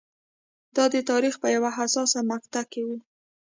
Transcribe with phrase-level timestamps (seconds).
[0.75, 2.89] دا د تاریخ په یوه حساسه مقطعه کې و.